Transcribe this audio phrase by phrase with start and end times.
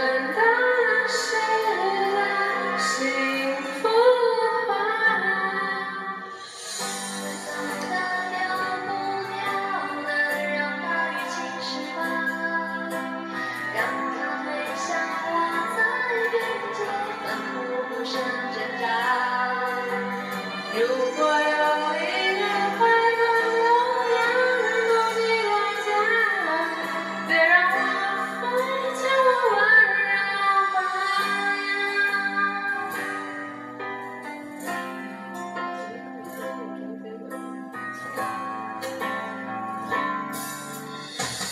[0.00, 0.49] and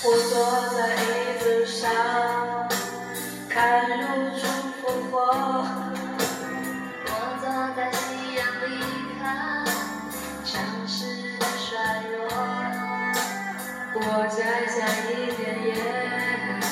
[0.04, 0.32] 我坐
[0.74, 1.06] 在椅
[1.40, 1.90] 子上，
[3.48, 3.92] 看日
[4.38, 4.42] 出
[4.80, 5.14] 复活。
[7.05, 7.08] 我
[7.40, 7.44] 坐
[7.77, 7.98] 在夕
[8.36, 8.72] 阳里
[9.20, 9.20] 看
[10.44, 10.48] 城
[10.86, 10.96] 市
[11.38, 11.66] 的衰
[12.10, 12.16] 弱。
[13.94, 14.77] 我摘下
[15.10, 15.68] 一片叶
[16.62, 16.64] 子，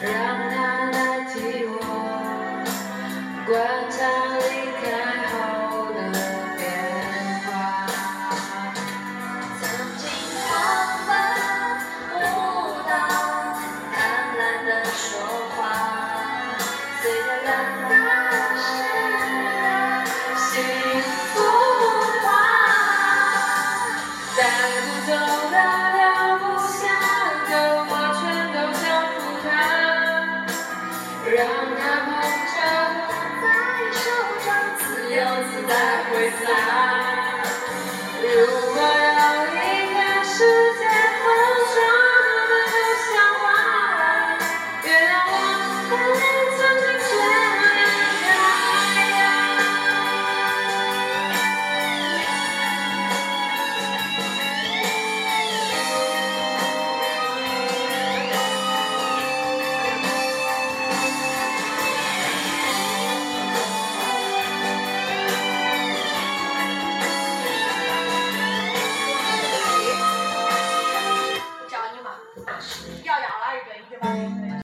[0.00, 0.08] 让
[0.50, 0.54] 它
[17.46, 17.50] 那
[17.88, 17.90] 三
[18.56, 18.64] 是
[20.36, 20.52] 幸
[21.34, 21.36] 福
[22.22, 22.26] 的
[24.36, 24.40] 带
[24.80, 25.10] 不走
[25.50, 25.56] 的
[25.92, 26.00] 留
[26.38, 26.80] 不下
[27.50, 27.52] 的
[27.86, 29.22] 我全都交付
[31.30, 31.78] 让捧
[32.52, 32.56] 着
[33.42, 33.44] 在
[33.92, 34.02] 手
[34.44, 34.82] 掌自
[35.12, 35.16] 由
[35.50, 35.72] 自在
[36.10, 36.42] 挥洒。
[38.22, 38.26] 如
[38.74, 39.03] 果